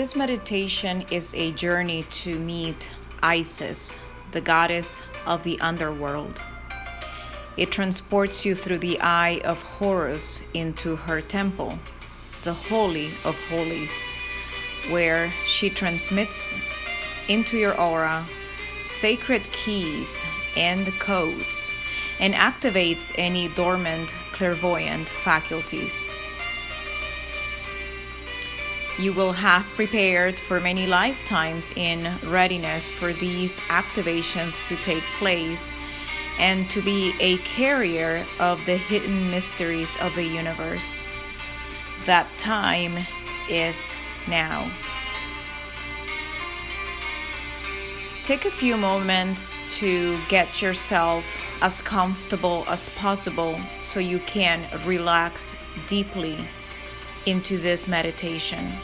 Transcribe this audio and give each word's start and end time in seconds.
This 0.00 0.16
meditation 0.16 1.04
is 1.10 1.34
a 1.34 1.52
journey 1.52 2.04
to 2.22 2.38
meet 2.38 2.90
Isis, 3.22 3.98
the 4.32 4.40
goddess 4.40 5.02
of 5.26 5.42
the 5.42 5.60
underworld. 5.60 6.40
It 7.58 7.70
transports 7.70 8.46
you 8.46 8.54
through 8.54 8.78
the 8.78 8.98
eye 9.02 9.42
of 9.44 9.62
Horus 9.62 10.40
into 10.54 10.96
her 10.96 11.20
temple, 11.20 11.78
the 12.44 12.54
Holy 12.54 13.10
of 13.26 13.36
Holies, 13.50 14.10
where 14.88 15.30
she 15.44 15.68
transmits 15.68 16.54
into 17.28 17.58
your 17.58 17.78
aura 17.78 18.26
sacred 18.84 19.52
keys 19.52 20.22
and 20.56 20.98
codes 20.98 21.70
and 22.18 22.32
activates 22.32 23.12
any 23.18 23.48
dormant 23.48 24.14
clairvoyant 24.32 25.10
faculties. 25.10 26.14
You 29.00 29.14
will 29.14 29.32
have 29.32 29.64
prepared 29.76 30.38
for 30.38 30.60
many 30.60 30.86
lifetimes 30.86 31.72
in 31.74 32.18
readiness 32.22 32.90
for 32.90 33.14
these 33.14 33.58
activations 33.60 34.68
to 34.68 34.76
take 34.76 35.02
place 35.18 35.72
and 36.38 36.68
to 36.68 36.82
be 36.82 37.14
a 37.18 37.38
carrier 37.38 38.26
of 38.38 38.62
the 38.66 38.76
hidden 38.76 39.30
mysteries 39.30 39.96
of 40.02 40.14
the 40.16 40.24
universe. 40.24 41.02
That 42.04 42.28
time 42.36 43.06
is 43.48 43.96
now. 44.28 44.70
Take 48.22 48.44
a 48.44 48.50
few 48.50 48.76
moments 48.76 49.62
to 49.78 50.20
get 50.28 50.60
yourself 50.60 51.24
as 51.62 51.80
comfortable 51.80 52.66
as 52.68 52.90
possible 52.90 53.58
so 53.80 53.98
you 53.98 54.18
can 54.20 54.68
relax 54.84 55.54
deeply 55.86 56.46
into 57.26 57.58
this 57.58 57.86
meditation. 57.86 58.78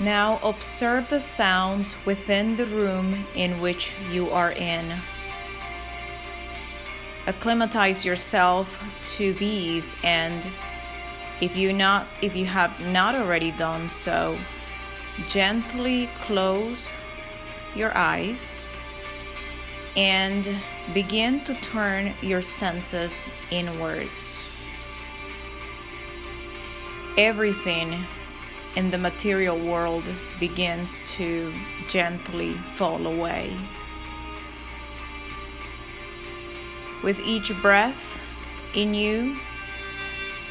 Now 0.00 0.38
observe 0.42 1.08
the 1.08 1.20
sounds 1.20 1.96
within 2.04 2.56
the 2.56 2.66
room 2.66 3.26
in 3.34 3.60
which 3.60 3.92
you 4.10 4.30
are 4.30 4.52
in. 4.52 4.92
Acclimatize 7.26 8.04
yourself 8.04 8.82
to 9.16 9.32
these 9.34 9.94
and 10.02 10.50
if 11.40 11.56
you 11.56 11.72
not 11.72 12.06
if 12.20 12.34
you 12.34 12.46
have 12.46 12.78
not 12.80 13.14
already 13.14 13.50
done 13.52 13.88
so, 13.90 14.36
gently 15.28 16.08
close 16.20 16.90
your 17.74 17.96
eyes 17.96 18.66
and 19.96 20.48
begin 20.94 21.44
to 21.44 21.54
turn 21.54 22.14
your 22.22 22.40
senses 22.40 23.26
inwards. 23.50 24.48
Everything 27.18 28.06
in 28.76 28.90
the 28.90 28.98
material 28.98 29.58
world 29.58 30.10
begins 30.40 31.02
to 31.06 31.52
gently 31.88 32.54
fall 32.74 33.06
away. 33.06 33.56
With 37.02 37.18
each 37.20 37.52
breath 37.60 38.18
in 38.74 38.94
you, 38.94 39.36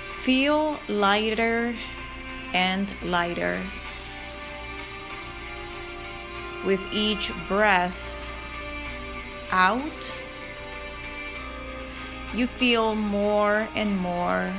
feel 0.09 0.79
lighter 0.87 1.73
and 2.53 2.93
lighter. 3.03 3.61
With 6.65 6.81
each 6.91 7.31
breath 7.47 8.17
out, 9.51 10.17
you 12.35 12.45
feel 12.45 12.95
more 12.95 13.67
and 13.75 13.97
more 13.97 14.53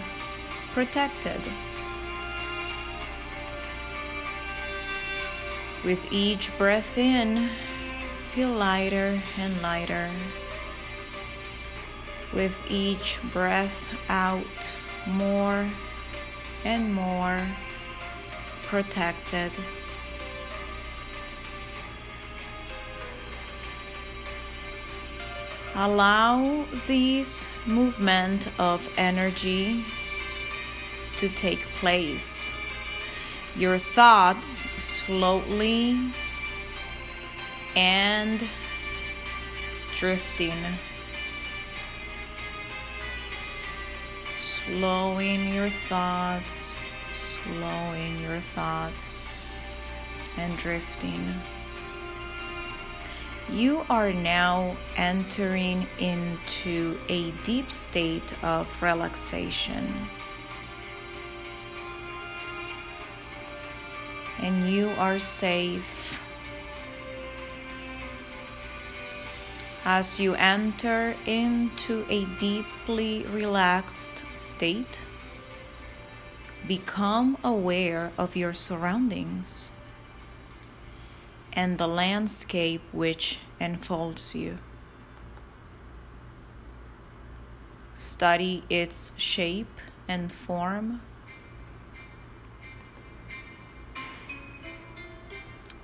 protected. 0.73 1.41
With 5.85 6.13
each 6.13 6.57
breath 6.59 6.97
in, 6.97 7.51
feel 8.33 8.51
lighter 8.51 9.21
and 9.37 9.61
lighter. 9.63 10.11
With 12.33 12.57
each 12.71 13.19
breath 13.33 13.85
out, 14.09 14.77
more 15.09 15.69
and 16.65 16.95
more 16.95 17.45
protected. 18.63 19.51
Allow 25.75 26.65
this 26.87 27.49
movement 27.67 28.49
of 28.61 28.89
energy 28.97 29.85
to 31.17 31.29
take 31.31 31.67
place 31.75 32.53
your 33.57 33.79
thoughts 33.79 34.67
slowly 34.79 36.13
and 37.77 38.45
drifting. 39.97 40.59
Slowing 44.37 45.53
your 45.53 45.69
thoughts, 45.69 46.73
slowing 47.11 48.21
your 48.21 48.41
thoughts, 48.55 49.17
and 50.37 50.57
drifting. 50.57 51.35
You 53.49 53.85
are 53.91 54.13
now 54.13 54.77
entering 54.97 55.87
into 55.99 56.99
a 57.09 57.33
deep 57.45 57.71
state 57.71 58.35
of 58.43 58.67
relaxation. 58.81 60.09
And 64.43 64.69
you 64.69 64.91
are 64.99 65.19
safe. 65.19 66.19
As 69.85 70.21
you 70.21 70.35
enter 70.35 71.17
into 71.27 72.05
a 72.09 72.25
deeply 72.39 73.25
relaxed 73.25 74.23
state, 74.35 75.05
become 76.67 77.37
aware 77.43 78.13
of 78.19 78.37
your 78.37 78.53
surroundings 78.53 79.71
and 81.53 81.79
the 81.79 81.89
landscape 81.89 82.83
which 82.93 83.39
enfolds 83.61 84.35
you. 84.35 84.59
Study 87.93 88.65
its 88.71 89.13
shape 89.17 89.81
and 90.09 90.33
form 90.33 91.03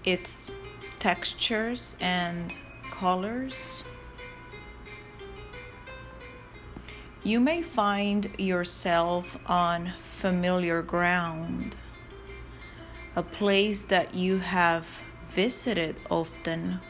its 0.08 0.50
textures 0.98 1.94
and 2.00 2.56
colors. 2.90 3.84
You 7.22 7.40
may 7.40 7.60
find 7.60 8.30
yourself 8.38 9.36
on 9.44 9.92
familiar 10.00 10.80
ground, 10.80 11.76
a 13.16 13.22
place 13.22 13.82
that 13.84 14.14
you 14.14 14.38
have 14.38 14.88
visited 15.28 15.96
often, 16.10 16.80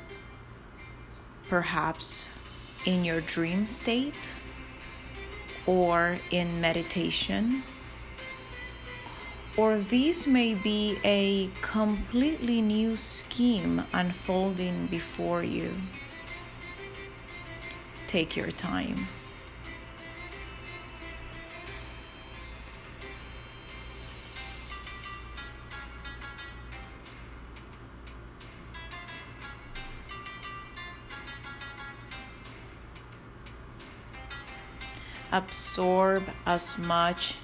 perhaps 1.49 2.29
in 2.85 3.05
your 3.05 3.21
dream 3.21 3.67
state 3.67 4.33
or 5.67 6.21
in 6.31 6.61
meditation 6.61 7.65
or 9.59 9.77
this 9.77 10.25
may 10.25 10.55
be 10.55 11.00
a 11.03 11.50
completely 11.62 12.62
new 12.62 12.97
scheme 12.97 13.85
unfolding 13.93 14.87
before 14.87 15.43
you. 15.43 15.75
Take 18.06 18.37
your 18.37 18.53
time. 18.53 19.09
Absorb 35.32 36.23
as 36.47 36.79
much 36.79 37.35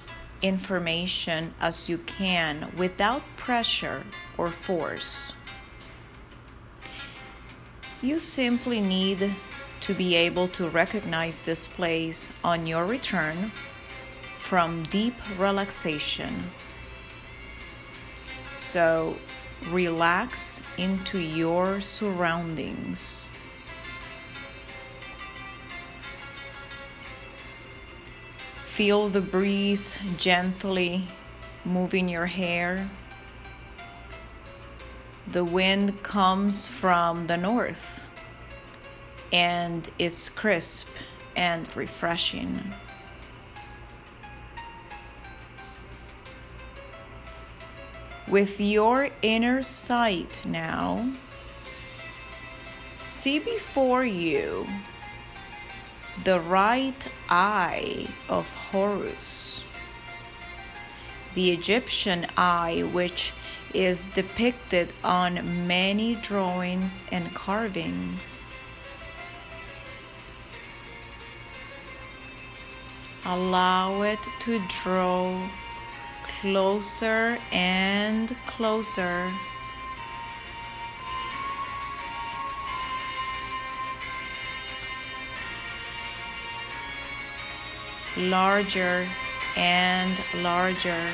information 0.41 1.53
as 1.59 1.89
you 1.89 1.97
can 1.99 2.71
without 2.77 3.23
pressure 3.37 4.03
or 4.37 4.51
force. 4.51 5.33
You 8.01 8.19
simply 8.19 8.81
need 8.81 9.33
to 9.81 9.93
be 9.93 10.15
able 10.15 10.47
to 10.49 10.69
recognize 10.69 11.39
this 11.39 11.67
place 11.67 12.31
on 12.43 12.67
your 12.67 12.85
return 12.85 13.51
from 14.35 14.83
deep 14.83 15.15
relaxation. 15.39 16.51
So, 18.53 19.17
relax 19.69 20.61
into 20.77 21.19
your 21.19 21.81
surroundings. 21.81 23.29
Feel 28.75 29.07
the 29.07 29.21
breeze 29.21 29.97
gently 30.17 31.07
moving 31.63 32.09
your 32.09 32.25
hair. 32.25 32.89
The 35.31 35.45
wind 35.45 36.03
comes 36.03 36.67
from 36.67 37.27
the 37.27 37.37
north 37.37 38.01
and 39.31 39.89
is 39.97 40.27
crisp 40.27 40.89
and 41.37 41.73
refreshing. 41.73 42.73
With 48.27 48.59
your 48.59 49.07
inner 49.21 49.63
sight 49.63 50.41
now, 50.45 51.13
see 53.01 53.39
before 53.39 54.03
you 54.03 54.67
the 56.23 56.39
right 56.39 57.07
eye 57.29 58.07
of 58.29 58.51
Horus, 58.53 59.63
the 61.33 61.51
Egyptian 61.51 62.27
eye, 62.37 62.83
which 62.93 63.33
is 63.73 64.07
depicted 64.07 64.93
on 65.03 65.67
many 65.67 66.15
drawings 66.15 67.03
and 67.11 67.33
carvings. 67.35 68.47
Allow 73.25 74.03
it 74.03 74.19
to 74.41 74.61
draw 74.81 75.49
closer 76.39 77.37
and 77.51 78.35
closer. 78.47 79.33
Larger 88.17 89.07
and 89.55 90.21
larger. 90.35 91.09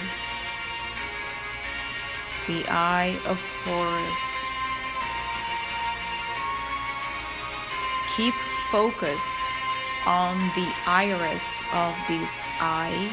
The 2.48 2.64
eye 2.68 3.20
of 3.26 3.40
Horus. 3.64 4.46
Keep 8.16 8.36
focused 8.72 9.42
on 10.06 10.38
the 10.56 10.74
iris 10.86 11.62
of 11.74 11.96
this 12.08 12.44
eye 12.60 13.12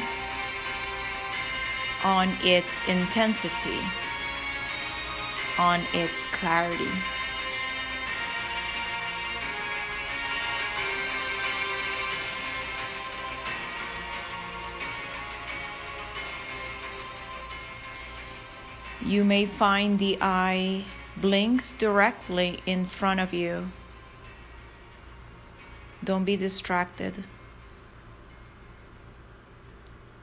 on 2.03 2.29
its 2.43 2.79
intensity, 2.87 3.79
on 5.57 5.83
its 5.93 6.25
clarity. 6.27 6.89
You 19.09 19.23
may 19.23 19.47
find 19.47 19.97
the 19.97 20.19
eye 20.21 20.85
blinks 21.17 21.71
directly 21.71 22.59
in 22.67 22.85
front 22.85 23.19
of 23.19 23.33
you. 23.33 23.71
Don't 26.03 26.25
be 26.25 26.37
distracted. 26.37 27.23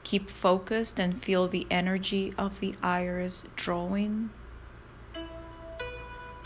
Keep 0.05 0.29
focused 0.29 1.01
and 1.01 1.21
feel 1.21 1.49
the 1.49 1.67
energy 1.69 2.33
of 2.37 2.61
the 2.61 2.75
iris 2.81 3.43
drawing 3.57 4.29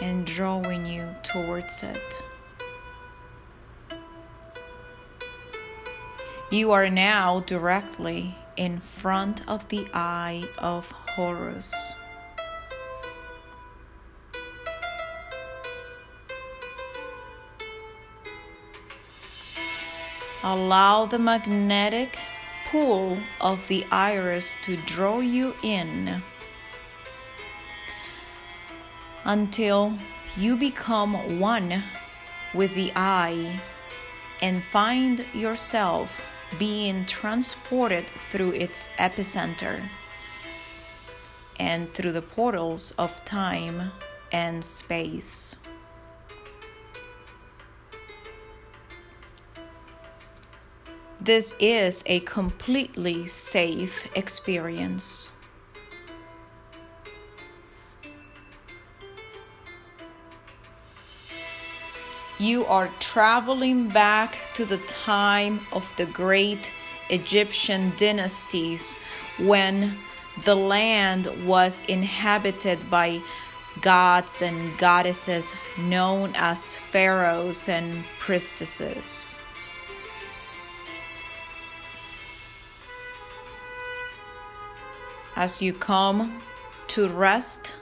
and 0.02 0.26
drawing 0.26 0.88
you 0.88 1.14
towards 1.22 1.84
it. 1.84 2.24
You 6.50 6.72
are 6.72 6.90
now 6.90 7.42
directly 7.42 8.36
in 8.58 8.80
front 8.80 9.48
of 9.48 9.70
the 9.70 9.86
eye 9.94 10.50
of 10.58 10.90
Horus. 10.90 11.94
Allow 20.44 21.06
the 21.06 21.20
magnetic 21.20 22.18
pull 22.66 23.18
of 23.40 23.68
the 23.68 23.86
iris 23.92 24.56
to 24.64 24.76
draw 24.78 25.20
you 25.20 25.54
in 25.62 26.24
until 29.24 29.94
you 30.36 30.56
become 30.58 31.40
one 31.40 31.84
with 32.54 32.74
the 32.74 32.92
eye 32.96 33.60
and 34.42 34.64
find 34.72 35.26
yourself 35.34 36.24
being 36.58 37.06
transported 37.06 38.10
through 38.32 38.52
its 38.52 38.90
epicenter 38.98 39.88
and 41.60 41.94
through 41.94 42.12
the 42.14 42.22
portals 42.22 42.94
of 42.98 43.24
time 43.26 43.92
and 44.32 44.66
space. 44.66 45.58
This 51.24 51.54
is 51.60 52.04
a 52.08 52.22
completely 52.22 53.28
safe 53.28 54.08
experience. 54.18 55.30
You 62.40 62.66
are 62.66 62.90
traveling 63.00 63.90
back 63.90 64.36
to 64.56 64.66
the 64.66 64.80
time 64.80 65.60
of 65.72 65.88
the 65.96 66.08
great 66.08 66.72
Egyptian 67.12 67.94
dynasties 67.98 68.98
when 69.38 70.00
the 70.44 70.56
land 70.56 71.28
was 71.46 71.84
inhabited 71.88 72.90
by 72.90 73.22
gods 73.82 74.42
and 74.42 74.76
goddesses 74.80 75.54
known 75.78 76.34
as 76.36 76.76
pharaohs 76.76 77.70
and 77.70 78.06
priestesses. 78.18 79.38
As 85.42 85.60
you 85.60 85.74
come 85.74 86.40
to 86.90 87.10
rest, 87.10 87.74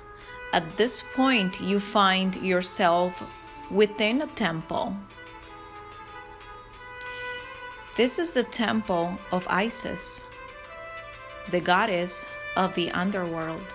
at 0.54 0.78
this 0.78 1.04
point 1.13 1.60
you 1.60 1.82
find 1.82 2.34
yourself 2.38 3.22
within 3.70 4.22
a 4.22 4.28
temple. 4.28 4.96
This 7.98 8.18
is 8.18 8.32
the 8.32 8.46
temple 8.46 9.20
of 9.34 9.46
Isis, 9.50 10.25
the 11.51 11.60
goddess 11.60 12.25
of 12.56 12.75
the 12.75 12.92
underworld. 12.92 13.74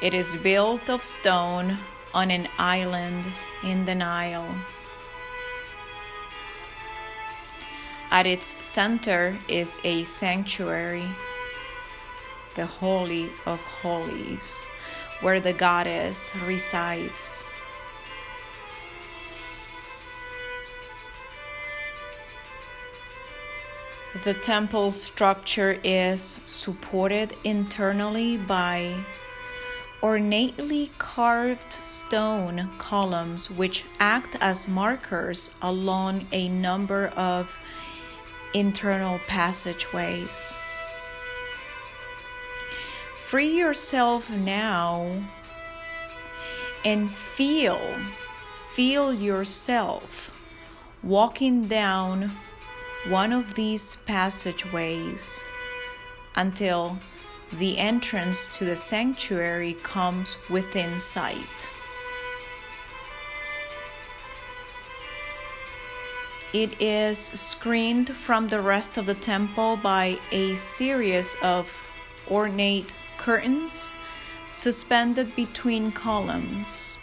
It 0.00 0.14
is 0.14 0.36
built 0.36 0.88
of 0.88 1.02
stone 1.02 1.78
on 2.14 2.30
an 2.30 2.46
island 2.58 3.26
in 3.64 3.86
the 3.86 3.94
Nile. 3.96 4.54
At 8.16 8.26
its 8.26 8.56
center 8.64 9.36
is 9.46 9.78
a 9.84 10.02
sanctuary, 10.04 11.04
the 12.54 12.64
Holy 12.64 13.28
of 13.44 13.60
Holies, 13.60 14.64
where 15.20 15.38
the 15.38 15.52
goddess 15.52 16.32
resides. 16.46 17.50
The 24.24 24.32
temple 24.32 24.92
structure 24.92 25.78
is 25.84 26.40
supported 26.46 27.36
internally 27.44 28.38
by 28.38 28.96
ornately 30.00 30.90
carved 30.96 31.70
stone 31.70 32.70
columns 32.78 33.50
which 33.50 33.84
act 34.00 34.38
as 34.40 34.66
markers 34.66 35.50
along 35.60 36.26
a 36.32 36.48
number 36.48 37.08
of 37.08 37.58
internal 38.56 39.18
passageways. 39.26 40.56
Free 43.26 43.58
yourself 43.58 44.30
now 44.30 45.24
and 46.82 47.10
feel, 47.10 47.80
feel 48.70 49.12
yourself 49.12 50.32
walking 51.02 51.68
down 51.68 52.32
one 53.08 53.30
of 53.32 53.52
these 53.54 53.96
passageways 54.06 55.42
until 56.34 56.98
the 57.52 57.76
entrance 57.76 58.48
to 58.56 58.64
the 58.64 58.76
sanctuary 58.76 59.74
comes 59.82 60.38
within 60.48 60.98
sight. 60.98 61.68
It 66.56 66.80
is 66.80 67.18
screened 67.18 68.16
from 68.16 68.48
the 68.48 68.62
rest 68.62 68.96
of 68.96 69.04
the 69.04 69.14
temple 69.14 69.76
by 69.76 70.18
a 70.32 70.54
series 70.54 71.36
of 71.42 71.70
ornate 72.30 72.94
curtains 73.18 73.92
suspended 74.52 75.36
between 75.36 75.92
columns. 75.92 76.96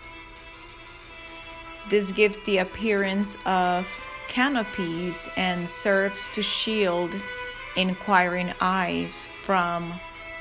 This 1.87 2.11
gives 2.11 2.41
the 2.41 2.57
appearance 2.57 3.37
of 3.45 3.87
canopies 4.27 5.29
and 5.37 5.69
serves 5.69 6.29
to 6.29 6.41
shield 6.41 7.15
inquiring 7.77 8.55
eyes 8.59 9.27
from 9.43 9.93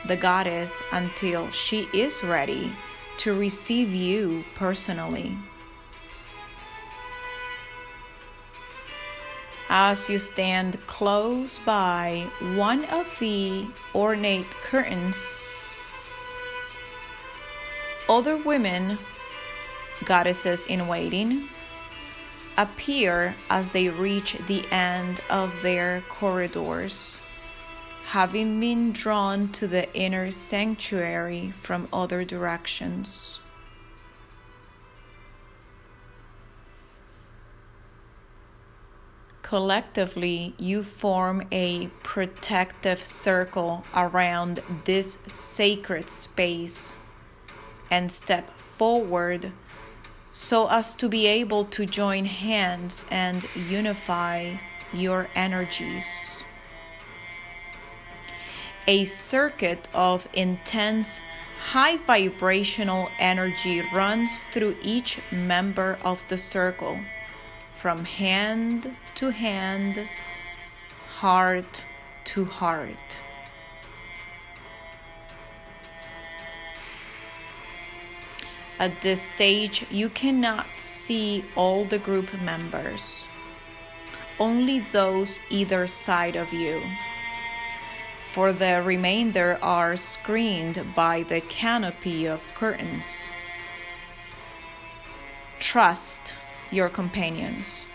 the 0.06 0.16
goddess 0.16 0.82
until 0.90 1.50
she 1.50 1.86
is 1.92 2.24
ready 2.24 2.72
to 3.18 3.38
receive 3.38 3.92
you 3.92 4.42
personally. 4.54 5.36
As 9.74 10.10
you 10.10 10.18
stand 10.18 10.86
close 10.86 11.58
by 11.58 12.26
one 12.56 12.84
of 12.84 13.10
the 13.18 13.66
ornate 13.94 14.50
curtains, 14.50 15.34
other 18.06 18.36
women, 18.36 18.98
goddesses 20.04 20.66
in 20.66 20.88
waiting, 20.88 21.48
appear 22.58 23.34
as 23.48 23.70
they 23.70 23.88
reach 23.88 24.34
the 24.46 24.70
end 24.70 25.20
of 25.30 25.50
their 25.62 26.02
corridors 26.10 27.22
having 28.04 28.60
been 28.60 28.92
drawn 28.92 29.48
to 29.52 29.66
the 29.66 29.90
inner 29.94 30.30
sanctuary 30.30 31.50
from 31.56 31.88
other 31.94 32.24
directions. 32.26 33.40
Collectively, 39.52 40.54
you 40.58 40.82
form 40.82 41.46
a 41.52 41.88
protective 42.02 43.04
circle 43.04 43.84
around 43.94 44.62
this 44.86 45.18
sacred 45.26 46.08
space 46.08 46.96
and 47.90 48.10
step 48.10 48.48
forward 48.56 49.52
so 50.30 50.68
as 50.68 50.94
to 50.94 51.06
be 51.06 51.26
able 51.26 51.66
to 51.66 51.84
join 51.84 52.24
hands 52.24 53.04
and 53.10 53.46
unify 53.54 54.56
your 54.90 55.28
energies. 55.34 56.42
A 58.86 59.04
circuit 59.04 59.86
of 59.92 60.26
intense 60.32 61.20
high 61.60 61.98
vibrational 61.98 63.10
energy 63.18 63.82
runs 63.92 64.46
through 64.46 64.78
each 64.80 65.20
member 65.30 65.98
of 66.02 66.26
the 66.28 66.38
circle, 66.38 66.98
from 67.70 68.06
hand 68.06 68.96
to 69.16 69.30
hand, 69.30 70.08
heart 71.06 71.84
to 72.24 72.44
heart. 72.44 73.18
At 78.78 79.00
this 79.00 79.22
stage, 79.22 79.86
you 79.90 80.08
cannot 80.08 80.66
see 80.76 81.44
all 81.54 81.84
the 81.84 81.98
group 81.98 82.32
members, 82.40 83.28
only 84.40 84.80
those 84.80 85.40
either 85.50 85.86
side 85.86 86.36
of 86.36 86.52
you 86.52 86.82
for 88.32 88.50
the 88.50 88.82
remainder 88.82 89.58
are 89.60 89.94
screened 89.94 90.82
by 90.94 91.22
the 91.22 91.42
canopy 91.42 92.26
of 92.26 92.40
curtains. 92.54 93.30
Trust 95.58 96.38
your 96.70 96.88
companions, 96.88 97.86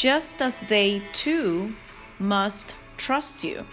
just 0.00 0.40
as 0.40 0.62
they 0.62 1.02
too 1.12 1.74
must 2.18 2.74
trust 2.96 3.44
you. 3.44 3.66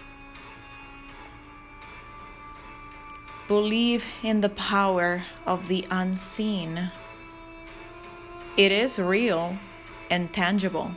Believe 3.46 4.04
in 4.22 4.40
the 4.40 4.50
power 4.50 5.24
of 5.46 5.68
the 5.68 5.86
unseen. 5.90 6.92
It 8.58 8.72
is 8.72 8.98
real 8.98 9.58
and 10.10 10.30
tangible. 10.30 10.90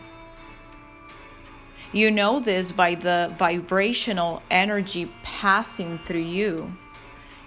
You 1.93 2.11
know 2.11 2.41
this 2.41 2.73
by 2.73 2.95
the 2.95 3.33
vibrational 3.37 4.43
energy 4.51 5.09
passing 5.23 5.97
through 5.99 6.27
you, 6.39 6.75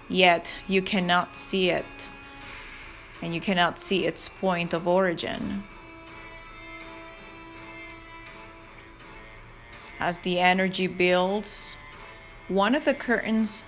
yet 0.09 0.55
you 0.67 0.81
cannot 0.81 1.35
see 1.35 1.69
it, 1.69 2.09
and 3.21 3.35
you 3.35 3.41
cannot 3.41 3.77
see 3.77 4.05
its 4.05 4.27
point 4.27 4.73
of 4.73 4.87
origin. 4.87 5.63
As 10.05 10.19
the 10.19 10.39
energy 10.39 10.85
builds, 10.85 11.77
one 12.47 12.75
of 12.75 12.85
the 12.85 12.93
curtains 12.93 13.65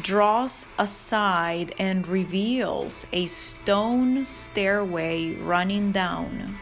draws 0.00 0.64
aside 0.78 1.74
and 1.76 2.06
reveals 2.06 3.04
a 3.12 3.26
stone 3.26 4.24
stairway 4.24 5.34
running 5.34 5.90
down. 5.90 6.60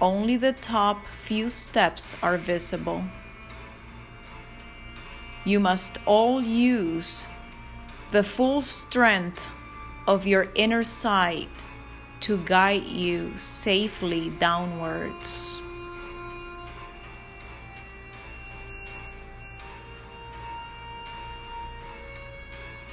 Only 0.00 0.36
the 0.36 0.54
top 0.54 1.06
few 1.06 1.48
steps 1.48 2.16
are 2.20 2.38
visible. 2.38 3.04
You 5.44 5.60
must 5.60 5.98
all 6.06 6.42
use 6.42 7.28
the 8.10 8.24
full 8.24 8.62
strength 8.62 9.46
of 10.08 10.26
your 10.26 10.48
inner 10.56 10.82
sight 10.82 11.64
to 12.22 12.38
guide 12.38 12.82
you 12.82 13.36
safely 13.36 14.30
downwards. 14.30 15.62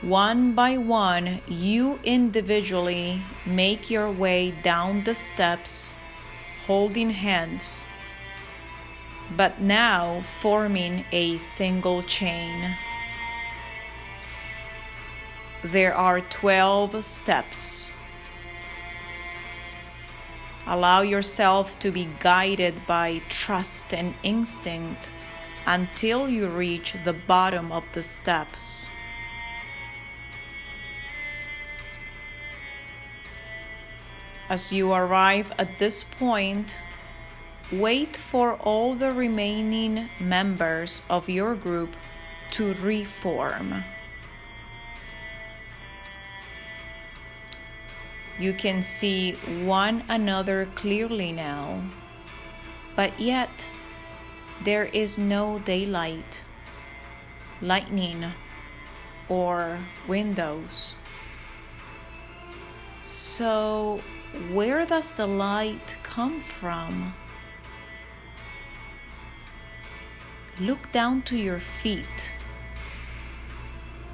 One 0.03 0.51
by 0.51 0.75
one, 0.75 1.39
you 1.47 1.97
individually 2.03 3.21
make 3.45 3.89
your 3.89 4.11
way 4.11 4.51
down 4.51 5.05
the 5.05 5.13
steps 5.13 5.93
holding 6.67 7.09
hands, 7.11 7.85
but 9.37 9.61
now 9.61 10.19
forming 10.21 11.05
a 11.13 11.37
single 11.37 12.03
chain. 12.03 12.75
There 15.63 15.95
are 15.95 16.19
12 16.19 17.01
steps. 17.05 17.93
Allow 20.67 21.03
yourself 21.03 21.79
to 21.79 21.91
be 21.91 22.09
guided 22.19 22.85
by 22.85 23.21
trust 23.29 23.93
and 23.93 24.15
instinct 24.21 25.13
until 25.65 26.27
you 26.27 26.49
reach 26.49 26.93
the 27.05 27.13
bottom 27.13 27.71
of 27.71 27.85
the 27.93 28.03
steps. 28.03 28.89
As 34.49 34.73
you 34.73 34.91
arrive 34.91 35.51
at 35.57 35.79
this 35.79 36.03
point, 36.03 36.77
wait 37.71 38.15
for 38.17 38.55
all 38.55 38.93
the 38.93 39.13
remaining 39.13 40.09
members 40.19 41.01
of 41.09 41.29
your 41.29 41.55
group 41.55 41.95
to 42.51 42.73
reform. 42.75 43.83
You 48.39 48.53
can 48.53 48.81
see 48.81 49.33
one 49.63 50.03
another 50.09 50.67
clearly 50.75 51.31
now, 51.31 51.83
but 52.95 53.19
yet 53.19 53.69
there 54.63 54.85
is 54.85 55.17
no 55.17 55.59
daylight, 55.59 56.43
lightning, 57.61 58.25
or 59.29 59.79
windows. 60.07 60.95
So, 63.01 64.01
where 64.51 64.85
does 64.85 65.11
the 65.11 65.27
light 65.27 65.95
come 66.03 66.41
from? 66.41 67.13
Look 70.59 70.91
down 70.91 71.21
to 71.23 71.37
your 71.37 71.59
feet 71.59 72.31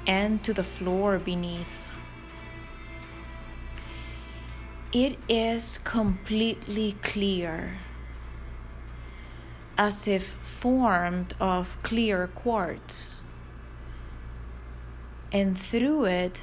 and 0.06 0.42
to 0.44 0.52
the 0.52 0.64
floor 0.64 1.18
beneath. 1.18 1.92
It 4.92 5.18
is 5.28 5.78
completely 5.78 6.96
clear, 7.02 7.78
as 9.78 10.08
if 10.08 10.34
formed 10.42 11.34
of 11.38 11.76
clear 11.82 12.26
quartz, 12.26 13.22
and 15.32 15.56
through 15.56 16.06
it, 16.06 16.42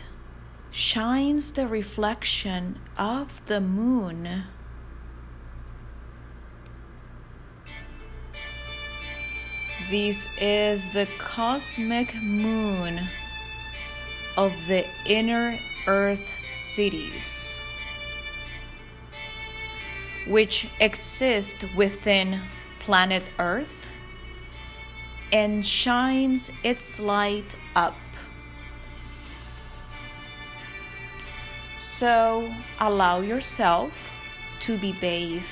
shines 0.77 1.53
the 1.53 1.67
reflection 1.67 2.79
of 2.99 3.41
the 3.47 3.59
moon. 3.59 4.43
This 9.89 10.29
is 10.39 10.93
the 10.93 11.07
cosmic 11.17 12.13
moon 12.21 13.09
of 14.37 14.53
the 14.67 14.85
inner 15.07 15.57
earth 15.87 16.27
cities, 16.37 17.59
which 20.27 20.69
exist 20.79 21.65
within 21.75 22.39
planet 22.81 23.23
Earth 23.39 23.87
and 25.31 25.65
shines 25.65 26.51
its 26.63 26.99
light 26.99 27.55
up 27.75 27.95
So 31.97 32.53
allow 32.79 33.21
yourself 33.21 34.11
to 34.59 34.77
be 34.77 34.91
bathed 34.91 35.47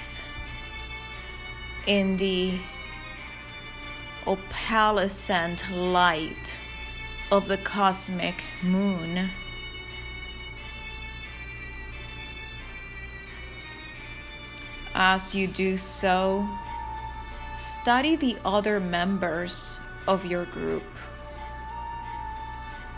in 1.87 2.17
the 2.17 2.59
opalescent 4.27 5.71
light 5.71 6.59
of 7.31 7.47
the 7.47 7.57
cosmic 7.57 8.43
moon. 8.61 9.31
As 14.93 15.33
you 15.33 15.47
do 15.47 15.77
so, 15.77 16.47
study 17.55 18.15
the 18.15 18.37
other 18.45 18.79
members 18.79 19.79
of 20.07 20.27
your 20.27 20.45
group. 20.45 20.85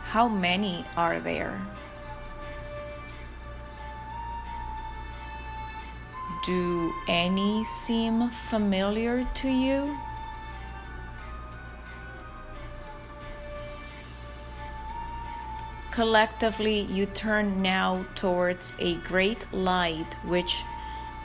How 0.04 0.28
many 0.28 0.84
are 0.98 1.22
there? 1.22 1.66
Do 6.48 6.94
any 7.10 7.66
seem 7.66 8.30
familiar 8.30 9.28
to 9.34 9.50
you? 9.50 9.98
Collectively, 15.92 16.84
you 16.84 17.06
turn 17.06 17.62
now 17.62 18.06
towards 18.16 18.72
a 18.80 18.96
great 18.96 19.52
light 19.52 20.14
which 20.24 20.64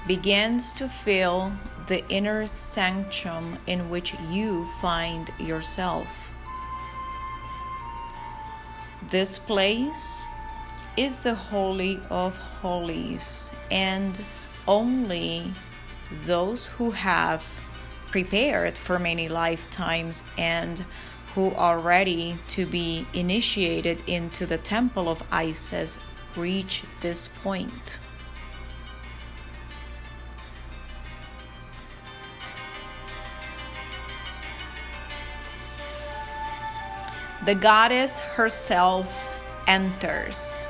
begins 0.08 0.72
to 0.72 0.88
fill 0.88 1.52
the 1.86 2.04
inner 2.08 2.48
sanctum 2.48 3.58
in 3.68 3.90
which 3.90 4.14
you 4.28 4.64
find 4.80 5.30
yourself. 5.38 6.32
This 9.08 9.38
place 9.38 10.26
is 10.96 11.20
the 11.20 11.36
Holy 11.36 12.00
of 12.10 12.36
Holies, 12.36 13.52
and 13.70 14.20
only 14.66 15.52
those 16.26 16.66
who 16.66 16.90
have 16.92 17.44
prepared 18.10 18.76
for 18.76 18.98
many 18.98 19.28
lifetimes 19.28 20.22
and 20.36 20.84
who 21.34 21.50
are 21.54 21.78
ready 21.78 22.38
to 22.46 22.66
be 22.66 23.06
initiated 23.14 23.98
into 24.06 24.44
the 24.44 24.58
temple 24.58 25.08
of 25.08 25.22
Isis 25.32 25.98
reach 26.36 26.82
this 27.00 27.26
point. 27.26 27.98
The 37.44 37.54
goddess 37.56 38.20
herself 38.20 39.28
enters. 39.66 40.68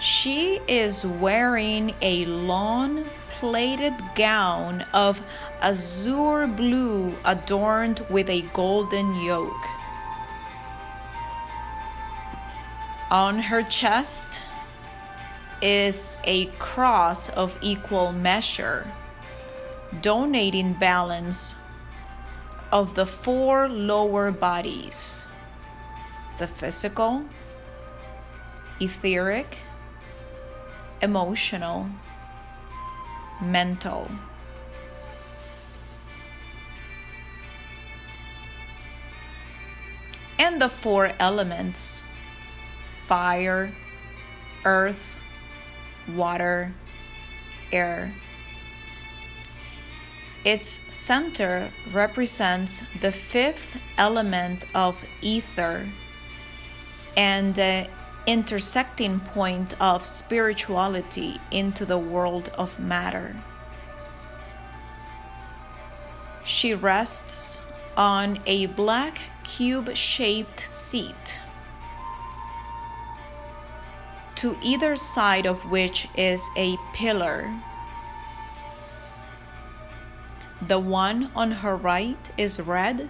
She 0.00 0.60
is 0.66 1.04
wearing 1.04 1.94
a 2.00 2.24
long 2.24 3.04
plated 3.38 3.92
gown 4.14 4.80
of 4.94 5.20
azure 5.60 6.46
blue 6.46 7.14
adorned 7.22 8.00
with 8.08 8.30
a 8.30 8.40
golden 8.54 9.14
yoke. 9.16 9.66
On 13.10 13.40
her 13.40 13.62
chest 13.62 14.40
is 15.60 16.16
a 16.24 16.46
cross 16.58 17.28
of 17.28 17.58
equal 17.60 18.10
measure, 18.10 18.90
donating 20.00 20.72
balance 20.72 21.54
of 22.72 22.94
the 22.94 23.04
four 23.04 23.68
lower 23.68 24.30
bodies 24.30 25.26
the 26.38 26.46
physical, 26.46 27.22
etheric, 28.80 29.58
emotional, 31.02 31.86
mental. 33.40 34.10
And 40.38 40.60
the 40.60 40.68
four 40.68 41.12
elements 41.18 42.04
fire, 43.06 43.72
earth, 44.64 45.16
water, 46.08 46.72
air. 47.72 48.14
Its 50.44 50.80
center 50.88 51.70
represents 51.92 52.82
the 53.00 53.12
fifth 53.12 53.76
element 53.98 54.64
of 54.74 54.96
ether 55.20 55.92
and 57.16 57.54
the 57.54 57.88
intersecting 58.30 59.18
point 59.18 59.74
of 59.80 60.04
spirituality 60.06 61.40
into 61.50 61.84
the 61.84 61.98
world 61.98 62.48
of 62.56 62.78
matter. 62.78 63.34
She 66.44 66.72
rests 66.72 67.60
on 67.96 68.38
a 68.46 68.66
black 68.66 69.18
cube 69.42 69.96
shaped 69.96 70.60
seat, 70.60 71.40
to 74.36 74.56
either 74.62 74.94
side 74.96 75.44
of 75.44 75.68
which 75.68 76.06
is 76.16 76.48
a 76.56 76.76
pillar. 76.94 77.52
The 80.68 80.78
one 80.78 81.32
on 81.34 81.50
her 81.50 81.74
right 81.74 82.30
is 82.38 82.60
red 82.60 83.08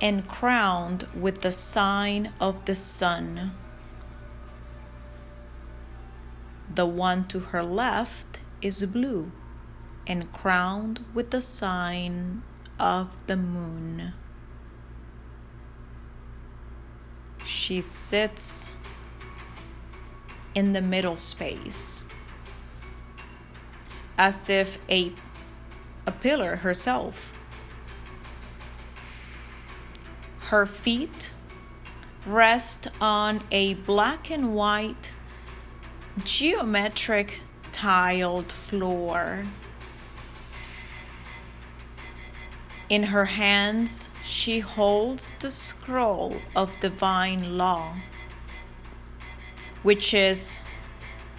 and 0.00 0.26
crowned 0.26 1.06
with 1.14 1.42
the 1.42 1.52
sign 1.52 2.32
of 2.40 2.64
the 2.64 2.74
sun. 2.74 3.52
The 6.72 6.86
one 6.86 7.26
to 7.28 7.40
her 7.40 7.64
left 7.64 8.38
is 8.62 8.84
blue 8.84 9.32
and 10.06 10.32
crowned 10.32 11.04
with 11.12 11.30
the 11.30 11.40
sign 11.40 12.42
of 12.78 13.26
the 13.26 13.36
moon. 13.36 14.12
She 17.44 17.80
sits 17.80 18.70
in 20.54 20.72
the 20.72 20.80
middle 20.80 21.16
space 21.16 22.04
as 24.16 24.48
if 24.48 24.78
a, 24.88 25.12
a 26.06 26.12
pillar 26.12 26.56
herself. 26.56 27.32
Her 30.50 30.66
feet 30.66 31.32
rest 32.26 32.88
on 33.00 33.42
a 33.50 33.74
black 33.74 34.30
and 34.30 34.54
white 34.54 35.14
geometric 36.24 37.40
tiled 37.72 38.50
floor. 38.52 39.46
In 42.88 43.04
her 43.04 43.26
hands, 43.26 44.10
she 44.22 44.60
holds 44.60 45.32
the 45.38 45.50
scroll 45.50 46.36
of 46.56 46.80
divine 46.80 47.56
law, 47.56 47.96
which 49.82 50.12
is 50.12 50.58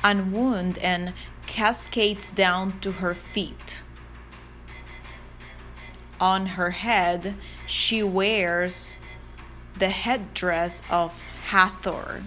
unwound 0.03 0.77
and 0.77 1.13
cascades 1.45 2.31
down 2.31 2.79
to 2.79 2.93
her 2.93 3.13
feet. 3.13 3.81
On 6.19 6.45
her 6.45 6.71
head, 6.71 7.35
she 7.65 8.01
wears 8.01 8.95
the 9.77 9.89
headdress 9.89 10.81
of 10.89 11.19
Hathor, 11.45 12.23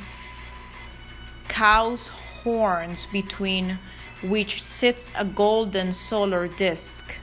cow's 1.48 2.08
horns 2.44 3.06
between 3.06 3.78
which 4.22 4.62
sits 4.62 5.10
a 5.16 5.24
golden 5.24 5.92
solar 5.92 6.46
disk. 6.46 7.16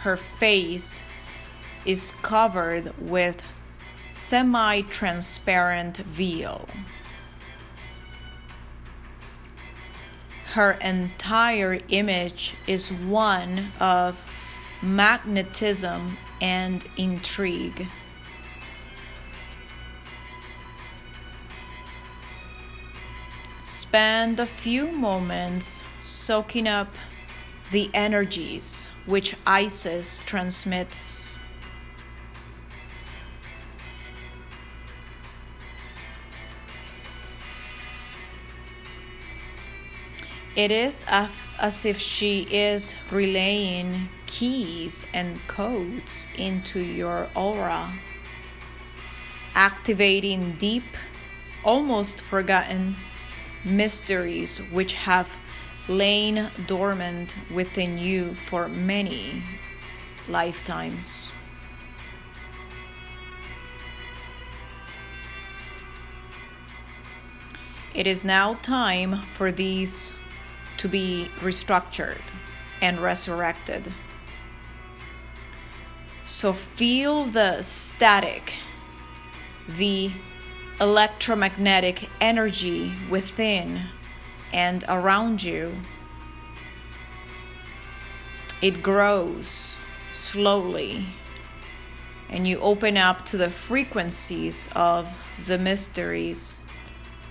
Her 0.00 0.16
face 0.16 1.02
is 1.84 2.12
covered 2.22 2.92
with 2.98 3.42
semi 4.10 4.82
transparent 4.82 5.98
veil. 5.98 6.68
Her 10.52 10.72
entire 10.80 11.80
image 11.88 12.54
is 12.66 12.90
one 12.90 13.72
of 13.78 14.24
magnetism 14.80 16.16
and 16.40 16.86
intrigue. 16.96 17.88
Spend 23.68 24.40
a 24.40 24.46
few 24.46 24.90
moments 24.90 25.84
soaking 26.00 26.66
up 26.66 26.88
the 27.70 27.90
energies 27.92 28.88
which 29.04 29.36
Isis 29.46 30.20
transmits. 30.20 31.38
It 40.56 40.72
is 40.72 41.04
as 41.08 41.84
if 41.84 42.00
she 42.00 42.42
is 42.50 42.94
relaying 43.10 44.08
keys 44.26 45.06
and 45.12 45.46
codes 45.46 46.26
into 46.36 46.80
your 46.80 47.28
aura, 47.36 47.92
activating 49.54 50.56
deep, 50.56 50.96
almost 51.62 52.20
forgotten 52.20 52.96
mysteries 53.64 54.58
which 54.70 54.94
have 54.94 55.38
lain 55.88 56.50
dormant 56.66 57.36
within 57.52 57.98
you 57.98 58.34
for 58.34 58.68
many 58.68 59.42
lifetimes. 60.28 61.32
It 67.94 68.06
is 68.06 68.24
now 68.24 68.54
time 68.62 69.24
for 69.26 69.50
these 69.50 70.14
to 70.76 70.88
be 70.88 71.30
restructured 71.40 72.20
and 72.80 73.00
resurrected. 73.00 73.92
So 76.22 76.52
feel 76.52 77.24
the 77.24 77.62
static, 77.62 78.54
the 79.68 80.12
electromagnetic 80.80 82.08
energy 82.20 82.92
within 83.10 83.86
and 84.52 84.84
around 84.88 85.42
you. 85.42 85.76
It 88.62 88.82
grows 88.82 89.76
slowly, 90.10 91.06
and 92.28 92.46
you 92.46 92.58
open 92.58 92.96
up 92.96 93.24
to 93.26 93.36
the 93.36 93.50
frequencies 93.50 94.68
of 94.74 95.18
the 95.46 95.58
mysteries 95.58 96.60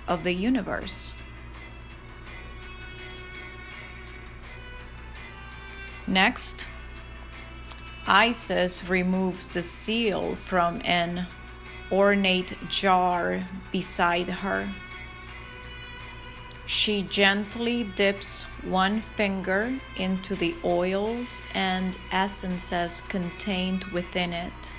of 0.07 0.23
the 0.23 0.33
universe. 0.33 1.13
Next, 6.05 6.65
Isis 8.05 8.87
removes 8.87 9.49
the 9.49 9.61
seal 9.61 10.35
from 10.35 10.81
an 10.85 11.27
ornate 11.91 12.55
jar 12.69 13.45
beside 13.71 14.29
her. 14.29 14.69
She 16.65 17.03
gently 17.03 17.83
dips 17.83 18.43
one 18.63 19.01
finger 19.01 19.79
into 19.95 20.35
the 20.35 20.55
oils 20.65 21.41
and 21.53 21.97
essences 22.11 23.01
contained 23.07 23.85
within 23.85 24.33
it 24.33 24.73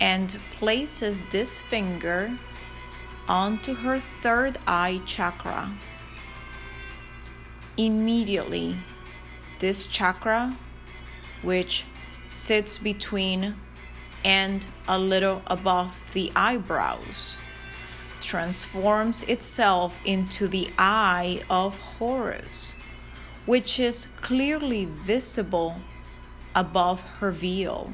and 0.00 0.38
places 0.52 1.22
this 1.30 1.60
finger 1.60 2.36
onto 3.28 3.74
her 3.74 3.98
third 3.98 4.58
eye 4.66 5.00
chakra. 5.06 5.72
Immediately, 7.76 8.76
this 9.58 9.86
chakra, 9.86 10.56
which 11.42 11.86
sits 12.28 12.78
between 12.78 13.56
and 14.24 14.66
a 14.88 14.98
little 14.98 15.42
above 15.46 16.00
the 16.12 16.32
eyebrows, 16.34 17.36
transforms 18.20 19.22
itself 19.24 19.98
into 20.04 20.48
the 20.48 20.70
eye 20.78 21.42
of 21.50 21.78
Horus, 21.78 22.74
which 23.44 23.78
is 23.78 24.08
clearly 24.20 24.86
visible 24.86 25.76
above 26.54 27.02
her 27.18 27.30
veil. 27.30 27.92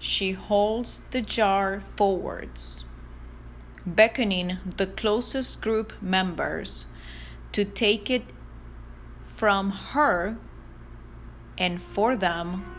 She 0.00 0.32
holds 0.32 1.00
the 1.10 1.20
jar 1.20 1.82
forwards, 1.96 2.84
beckoning 3.86 4.58
the 4.76 4.86
closest 4.86 5.60
group 5.60 5.92
members 6.02 6.86
to 7.52 7.64
take 7.64 8.10
it 8.10 8.24
from 9.24 9.70
her 9.70 10.36
and 11.56 11.80
for 11.80 12.16
them 12.16 12.77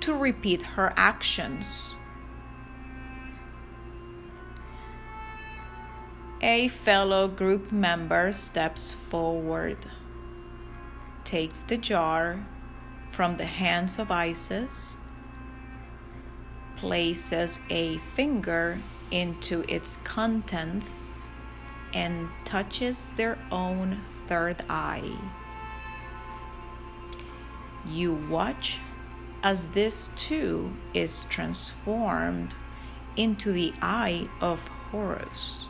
to 0.00 0.14
repeat 0.14 0.62
her 0.62 0.92
actions. 0.96 1.94
A 6.40 6.68
fellow 6.68 7.26
group 7.26 7.72
member 7.72 8.30
steps 8.30 8.94
forward, 8.94 9.78
takes 11.24 11.62
the 11.62 11.76
jar 11.76 12.46
from 13.10 13.36
the 13.36 13.46
hands 13.46 13.98
of 13.98 14.10
Isis, 14.12 14.96
places 16.76 17.58
a 17.70 17.98
finger 18.14 18.80
into 19.10 19.64
its 19.68 19.96
contents, 20.04 21.12
and 21.92 22.28
touches 22.44 23.10
their 23.16 23.36
own 23.50 24.02
third 24.28 24.62
eye. 24.68 25.18
You 27.84 28.14
watch 28.30 28.78
as 29.42 29.70
this 29.70 30.10
too 30.16 30.72
is 30.94 31.24
transformed 31.24 32.54
into 33.16 33.52
the 33.52 33.72
eye 33.80 34.28
of 34.40 34.66
Horus. 34.90 35.66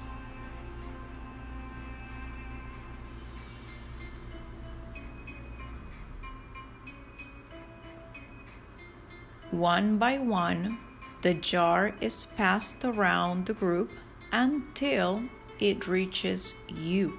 One 9.51 9.99
by 9.99 10.19
one, 10.19 10.79
the 11.23 11.35
jar 11.35 11.95
is 12.01 12.27
passed 12.37 12.85
around 12.85 13.47
the 13.47 13.55
group 13.55 13.91
until 14.31 15.23
it 15.59 15.89
reaches 15.89 16.55
you. 16.69 17.19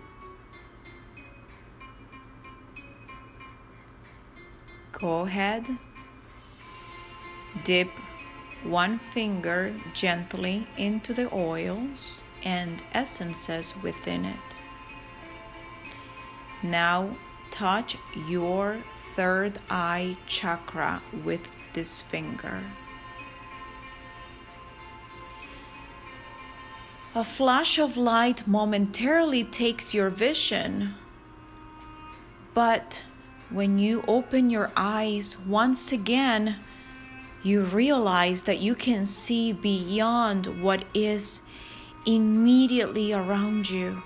Go 4.92 5.22
ahead, 5.22 5.66
dip 7.64 7.90
one 8.64 9.00
finger 9.12 9.74
gently 9.94 10.68
into 10.78 11.14
the 11.14 11.34
oils 11.34 12.24
and 12.44 12.84
essences 12.94 13.74
within 13.82 14.26
it. 14.26 14.36
Now 16.62 17.16
touch 17.52 17.98
your 18.28 18.80
third 19.16 19.60
eye 19.70 20.18
chakra 20.28 21.02
with 21.24 21.48
this 21.74 22.02
finger. 22.02 22.64
A 27.16 27.24
flash 27.24 27.80
of 27.80 27.98
light 27.98 28.48
momentarily 28.48 29.44
takes 29.44 29.94
your 29.94 30.10
vision, 30.10 30.96
but 32.54 33.04
when 33.50 33.80
you 33.80 34.04
open 34.08 34.50
your 34.50 34.72
eyes 34.76 35.38
once 35.40 35.92
again, 35.92 36.58
you 37.44 37.64
realize 37.64 38.44
that 38.44 38.60
you 38.60 38.76
can 38.76 39.06
see 39.06 39.54
beyond 39.54 40.62
what 40.62 40.86
is 40.94 41.42
immediately 42.06 43.14
around 43.14 43.70
you. 43.70 44.02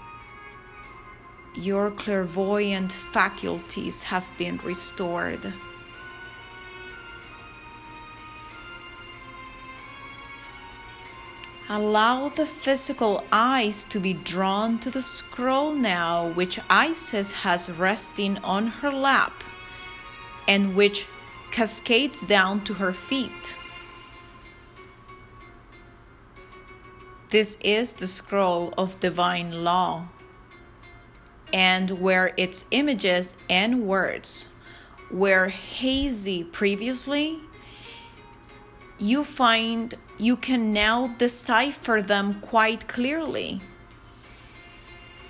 Your 1.56 1.92
clairvoyant 1.92 2.92
faculties 2.92 4.04
have 4.04 4.30
been 4.38 4.58
restored. 4.64 5.54
Allow 11.70 12.30
the 12.30 12.46
physical 12.46 13.26
eyes 13.32 13.84
to 13.86 14.00
be 14.00 14.14
drawn 14.14 14.78
to 14.80 14.92
the 14.92 15.02
scroll 15.02 15.74
now, 15.74 16.28
which 16.28 16.60
Isis 16.70 17.32
has 17.32 17.72
resting 17.72 18.38
on 18.40 18.68
her 18.68 18.92
lap 18.92 19.44
and 20.48 20.76
which 20.76 21.08
cascades 21.54 22.26
down 22.26 22.64
to 22.64 22.74
her 22.74 22.92
feet. 22.92 23.56
This 27.30 27.58
is 27.62 27.94
the 27.94 28.08
scroll 28.08 28.74
of 28.76 29.00
divine 29.00 29.64
law, 29.64 30.08
and 31.54 31.92
where 32.02 32.34
its 32.38 32.66
images 32.72 33.36
and 33.52 33.84
words 33.84 34.50
were 35.12 35.50
hazy 35.50 36.44
previously, 36.44 37.40
you 38.98 39.24
find 39.24 39.94
you 40.18 40.36
can 40.36 40.74
now 40.74 41.14
decipher 41.20 42.02
them 42.02 42.42
quite 42.42 42.88
clearly. 42.88 43.62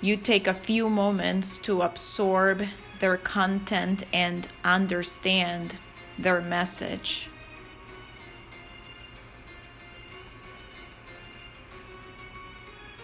You 0.00 0.16
take 0.16 0.46
a 0.46 0.54
few 0.54 0.88
moments 0.88 1.58
to 1.58 1.82
absorb 1.82 2.64
their 3.00 3.18
content 3.18 4.04
and 4.10 4.48
understand 4.64 5.76
their 6.18 6.40
message. 6.40 7.28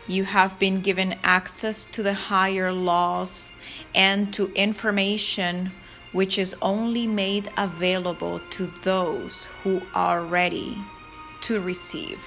You 0.07 0.25
have 0.25 0.59
been 0.59 0.81
given 0.81 1.15
access 1.23 1.85
to 1.87 2.03
the 2.03 2.15
higher 2.15 2.73
laws 2.73 3.51
and 3.95 4.33
to 4.35 4.53
information 4.55 5.73
which 6.13 6.39
is 6.39 6.57
only 6.61 7.07
made 7.07 7.51
available 7.57 8.41
to 8.51 8.67
those 8.83 9.45
who 9.63 9.81
are 9.95 10.25
ready 10.25 10.77
to 11.43 11.61
receive. 11.61 12.21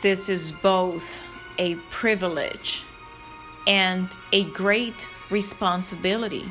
This 0.00 0.28
is 0.28 0.50
both 0.50 1.20
a 1.58 1.76
privilege 1.90 2.84
and 3.66 4.08
a 4.32 4.44
great 4.44 5.06
responsibility. 5.32 6.44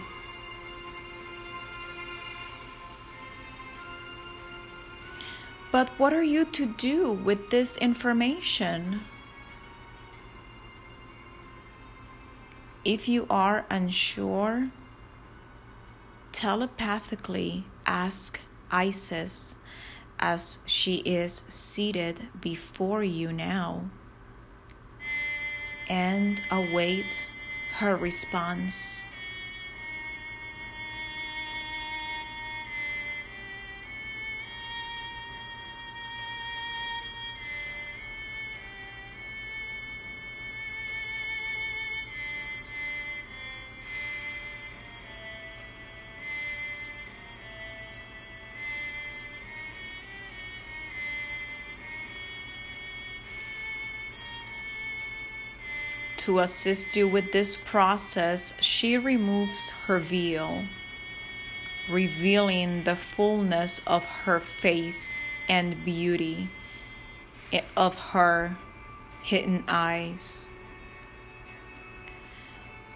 But 5.71 5.89
what 5.97 6.11
are 6.11 6.23
you 6.23 6.43
to 6.45 6.65
do 6.65 7.11
with 7.13 7.49
this 7.49 7.77
information? 7.77 9.01
If 12.83 13.07
you 13.07 13.25
are 13.29 13.65
unsure, 13.69 14.71
telepathically 16.33 17.65
ask 17.85 18.39
Isis 18.69 19.55
as 20.19 20.59
she 20.65 20.97
is 20.97 21.43
seated 21.47 22.27
before 22.41 23.03
you 23.03 23.31
now 23.31 23.89
and 25.87 26.41
await 26.49 27.15
her 27.73 27.95
response. 27.95 29.05
To 56.25 56.37
assist 56.37 56.95
you 56.95 57.07
with 57.07 57.31
this 57.31 57.55
process, 57.55 58.53
she 58.59 58.95
removes 58.95 59.71
her 59.87 59.97
veil, 59.97 60.67
revealing 61.89 62.83
the 62.83 62.95
fullness 62.95 63.81
of 63.87 64.05
her 64.05 64.39
face 64.39 65.17
and 65.49 65.83
beauty 65.83 66.47
of 67.75 67.95
her 67.95 68.55
hidden 69.23 69.63
eyes. 69.67 70.45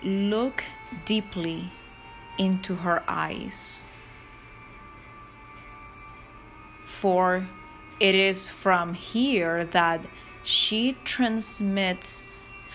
Look 0.03 0.63
deeply 1.05 1.71
into 2.37 2.75
her 2.75 3.03
eyes, 3.07 3.81
for 6.85 7.47
it 7.99 8.13
is 8.13 8.49
from 8.49 8.93
here 8.93 9.63
that 9.63 10.05
she 10.43 10.95
transmits 11.03 12.23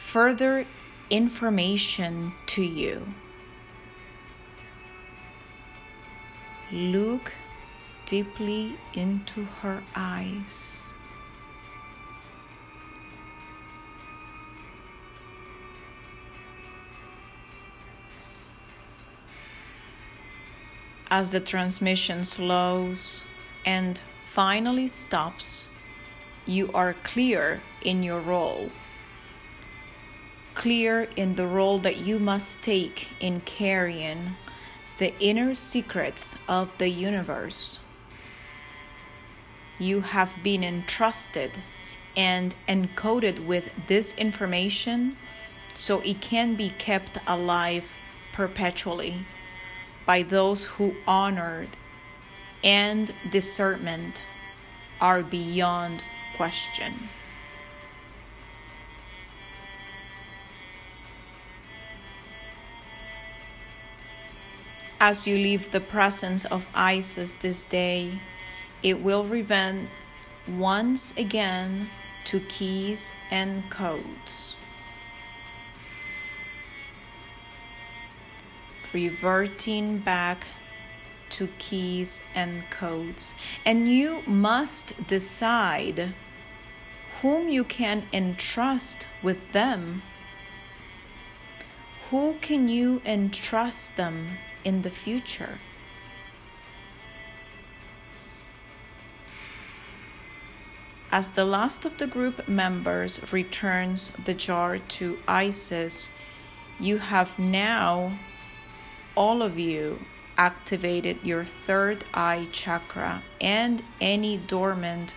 further 0.00 0.66
information 1.08 2.32
to 2.46 2.64
you. 2.64 3.06
Look 6.72 7.32
deeply 8.06 8.76
into 8.92 9.44
her 9.44 9.84
eyes. 9.94 10.82
As 21.08 21.30
the 21.30 21.40
transmission 21.40 22.24
slows 22.24 23.22
and 23.64 24.02
finally 24.24 24.88
stops, 24.88 25.68
you 26.46 26.70
are 26.72 26.94
clear 27.04 27.62
in 27.82 28.02
your 28.02 28.20
role 28.20 28.70
clear 30.54 31.08
in 31.16 31.34
the 31.36 31.46
role 31.46 31.78
that 31.78 31.98
you 31.98 32.18
must 32.18 32.62
take 32.62 33.08
in 33.20 33.40
carrying 33.40 34.36
the 34.98 35.16
inner 35.18 35.54
secrets 35.54 36.36
of 36.48 36.70
the 36.78 36.88
universe. 36.88 37.80
You 39.78 40.00
have 40.00 40.36
been 40.42 40.62
entrusted 40.62 41.52
and 42.16 42.54
encoded 42.68 43.46
with 43.46 43.70
this 43.86 44.12
information 44.14 45.16
so 45.74 46.00
it 46.00 46.20
can 46.20 46.54
be 46.54 46.70
kept 46.70 47.18
alive 47.26 47.92
perpetually 48.32 49.26
by 50.04 50.22
those 50.22 50.64
who 50.64 50.96
honored 51.06 51.76
and 52.62 53.14
discernment 53.30 54.26
are 55.00 55.22
beyond 55.22 56.04
question. 56.36 57.08
As 65.02 65.26
you 65.26 65.38
leave 65.38 65.70
the 65.70 65.80
presence 65.80 66.44
of 66.44 66.68
Isis 66.74 67.32
this 67.32 67.64
day, 67.64 68.20
it 68.82 69.00
will 69.00 69.24
revert 69.24 69.88
once 70.46 71.14
again 71.16 71.88
to 72.24 72.40
keys 72.40 73.14
and 73.30 73.70
codes. 73.70 74.58
Reverting 78.92 80.00
back 80.00 80.46
to 81.30 81.48
keys 81.58 82.20
and 82.34 82.68
codes. 82.68 83.34
And 83.64 83.88
you 83.88 84.22
must 84.26 85.06
decide 85.06 86.12
whom 87.22 87.48
you 87.48 87.64
can 87.64 88.06
entrust 88.12 89.06
with 89.22 89.52
them. 89.52 90.02
Who 92.10 92.34
can 92.42 92.68
you 92.68 93.00
entrust 93.06 93.96
them 93.96 94.36
in 94.64 94.82
the 94.82 94.90
future. 94.90 95.58
As 101.12 101.32
the 101.32 101.44
last 101.44 101.84
of 101.84 101.98
the 101.98 102.06
group 102.06 102.46
members 102.46 103.20
returns 103.32 104.12
the 104.24 104.34
jar 104.34 104.78
to 104.78 105.18
Isis, 105.26 106.08
you 106.78 106.98
have 106.98 107.36
now, 107.38 108.18
all 109.16 109.42
of 109.42 109.58
you, 109.58 109.98
activated 110.38 111.18
your 111.24 111.44
third 111.44 112.04
eye 112.14 112.48
chakra, 112.52 113.22
and 113.40 113.82
any 114.00 114.36
dormant 114.36 115.14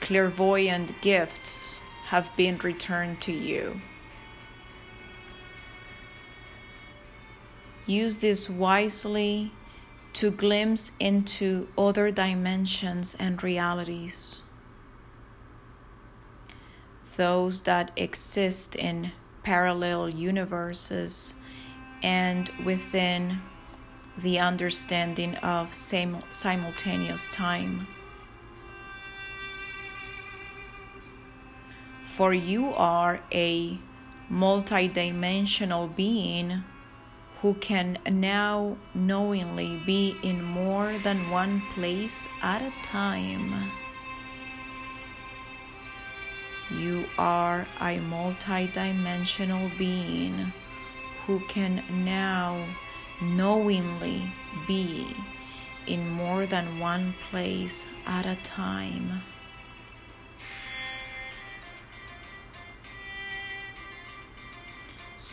clairvoyant 0.00 1.00
gifts 1.02 1.80
have 2.06 2.34
been 2.36 2.56
returned 2.58 3.20
to 3.22 3.32
you. 3.32 3.80
Use 7.86 8.18
this 8.18 8.48
wisely 8.48 9.52
to 10.14 10.30
glimpse 10.30 10.92
into 10.98 11.68
other 11.76 12.10
dimensions 12.10 13.14
and 13.18 13.42
realities. 13.42 14.40
Those 17.16 17.62
that 17.62 17.90
exist 17.96 18.74
in 18.74 19.12
parallel 19.42 20.08
universes 20.08 21.34
and 22.02 22.50
within 22.64 23.40
the 24.16 24.38
understanding 24.38 25.34
of 25.36 25.74
sim- 25.74 26.20
simultaneous 26.30 27.28
time. 27.28 27.86
For 32.04 32.32
you 32.32 32.72
are 32.74 33.20
a 33.32 33.78
multidimensional 34.30 35.94
being 35.94 36.62
who 37.44 37.52
can 37.52 37.98
now 38.10 38.74
knowingly 38.94 39.78
be 39.84 40.16
in 40.22 40.42
more 40.42 40.96
than 41.00 41.28
one 41.28 41.62
place 41.74 42.26
at 42.40 42.62
a 42.62 42.72
time. 42.82 43.70
You 46.70 47.04
are 47.18 47.66
a 47.82 47.98
multidimensional 47.98 49.76
being 49.76 50.54
who 51.26 51.38
can 51.40 51.84
now 51.90 52.66
knowingly 53.20 54.22
be 54.66 55.06
in 55.86 56.08
more 56.08 56.46
than 56.46 56.78
one 56.78 57.14
place 57.28 57.88
at 58.06 58.24
a 58.24 58.36
time. 58.36 59.20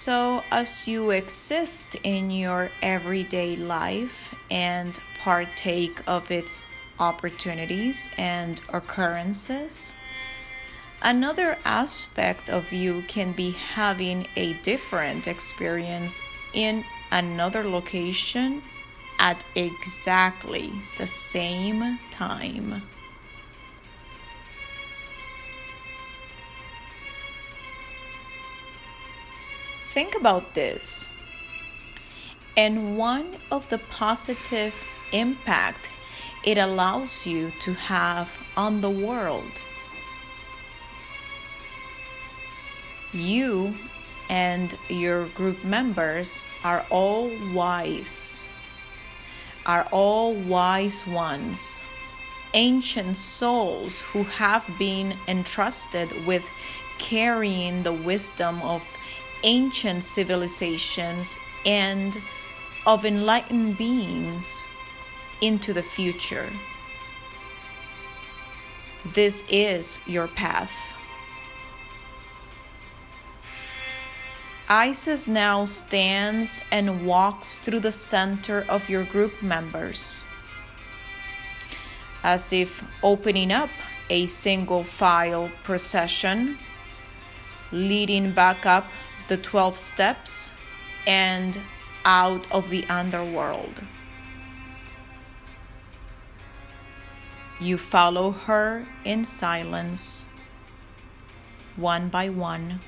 So, 0.04 0.44
as 0.50 0.88
you 0.88 1.12
exist 1.12 1.96
in 2.04 2.32
your 2.32 2.72
everyday 2.82 3.56
life 3.56 4.34
and 4.50 5.00
partake 5.20 6.02
of 6.08 6.32
its 6.32 6.66
opportunities 7.00 8.10
and 8.18 8.60
occurrences, 8.74 9.94
another 11.04 11.60
aspect 11.64 12.50
of 12.50 12.74
you 12.74 13.04
can 13.08 13.34
be 13.34 13.52
having 13.52 14.26
a 14.36 14.54
different 14.64 15.28
experience 15.28 16.20
in 16.56 16.84
another 17.12 17.64
location 17.64 18.64
at 19.20 19.46
exactly 19.54 20.74
the 20.98 21.06
same 21.06 22.00
time. 22.10 22.82
Think 29.94 30.16
about 30.16 30.54
this. 30.54 31.06
And 32.56 32.98
one 32.98 33.36
of 33.52 33.68
the 33.68 33.78
positive 33.78 34.74
impact 35.12 35.90
it 36.46 36.58
allows 36.58 37.26
you 37.28 37.52
to 37.60 37.74
have 37.74 38.32
on 38.56 38.80
the 38.80 38.90
world. 38.90 39.62
You 43.12 43.76
and 44.30 44.78
your 44.88 45.28
group 45.28 45.62
members 45.66 46.46
are 46.64 46.86
all 46.90 47.30
wise, 47.54 48.48
are 49.66 49.90
all 49.92 50.34
wise 50.34 51.06
ones, 51.06 51.84
ancient 52.54 53.18
souls 53.18 54.00
who 54.00 54.24
have 54.24 54.66
been 54.80 55.18
entrusted 55.28 56.26
with 56.26 56.50
carrying 56.98 57.84
the 57.84 57.92
wisdom 57.92 58.62
of 58.62 58.84
ancient 59.44 60.04
civilizations 60.04 61.38
and 61.66 62.22
of 62.86 63.06
enlightened 63.06 63.78
beings 63.78 64.64
into 65.42 65.74
the 65.74 65.84
future. 65.84 66.50
This 69.14 69.44
is 69.50 70.00
your 70.06 70.28
path. 70.28 70.72
Isis 74.70 75.28
now 75.28 75.66
stands 75.66 76.62
and 76.72 77.06
walks 77.06 77.58
through 77.58 77.82
the 77.82 77.92
center 77.92 78.66
of 78.70 78.88
your 78.90 79.04
group 79.04 79.42
members, 79.42 80.24
as 82.24 82.54
if 82.54 82.82
opening 83.04 83.52
up 83.52 83.70
a 84.10 84.28
single 84.28 84.84
file 84.86 85.52
procession, 85.64 86.58
leading 87.74 88.32
back 88.32 88.66
up 88.66 88.90
the 89.32 89.38
12 89.38 89.78
steps 89.78 90.52
and 91.08 91.58
out 92.04 92.46
of 92.52 92.70
the 92.70 92.84
underworld. 92.88 93.82
You 97.58 97.78
follow 97.78 98.32
her 98.32 98.86
in 99.06 99.24
silence, 99.24 100.26
one 101.78 102.10
by 102.10 102.28
one. 102.28 102.82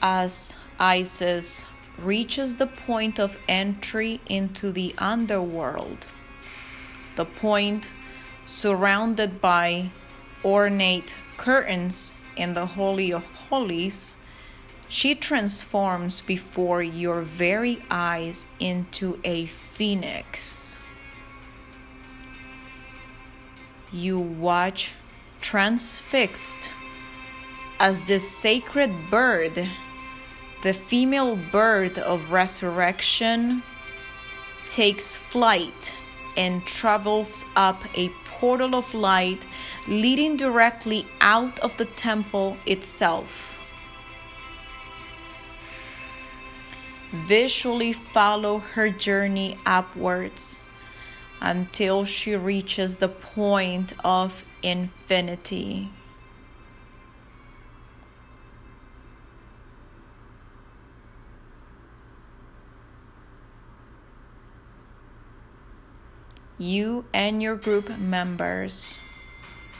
As 0.00 0.56
Isis 0.80 1.66
reaches 1.98 2.56
the 2.56 2.66
point 2.66 3.20
of 3.20 3.36
entry 3.46 4.22
into 4.24 4.72
the 4.72 4.94
underworld, 4.96 6.06
the 7.16 7.26
point 7.26 7.90
surrounded 8.46 9.42
by 9.42 9.90
ornate 10.42 11.14
curtains 11.36 12.14
in 12.36 12.54
the 12.54 12.66
Holy 12.66 13.12
of 13.12 13.24
Holies, 13.24 14.16
she 14.88 15.14
transforms 15.14 16.20
before 16.20 16.82
your 16.82 17.22
very 17.22 17.82
eyes 17.90 18.46
into 18.60 19.18
a 19.24 19.46
phoenix. 19.46 20.78
You 23.90 24.18
watch 24.18 24.94
transfixed 25.40 26.70
as 27.80 28.04
this 28.04 28.30
sacred 28.30 28.92
bird, 29.10 29.68
the 30.62 30.72
female 30.72 31.36
bird 31.36 31.98
of 31.98 32.30
resurrection, 32.30 33.62
takes 34.66 35.16
flight 35.16 35.96
and 36.36 36.64
travels 36.64 37.44
up 37.56 37.82
a 37.96 38.08
portal 38.42 38.74
of 38.74 38.92
light 38.92 39.46
leading 39.86 40.36
directly 40.36 41.06
out 41.20 41.60
of 41.60 41.76
the 41.76 41.84
temple 41.84 42.56
itself. 42.66 43.56
Visually 47.12 47.92
follow 47.92 48.58
her 48.58 48.90
journey 48.90 49.56
upwards 49.64 50.58
until 51.40 52.04
she 52.04 52.34
reaches 52.34 52.96
the 52.96 53.08
point 53.08 53.92
of 54.02 54.44
infinity. 54.60 55.88
You 66.62 67.06
and 67.12 67.42
your 67.42 67.56
group 67.56 67.98
members 67.98 69.00